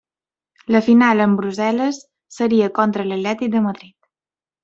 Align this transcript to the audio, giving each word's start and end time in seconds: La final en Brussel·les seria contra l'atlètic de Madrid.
La 0.75 0.79
final 0.87 1.19
en 1.25 1.35
Brussel·les 1.41 1.99
seria 2.37 2.71
contra 2.79 3.07
l'atlètic 3.11 3.53
de 3.57 3.65
Madrid. 3.69 3.97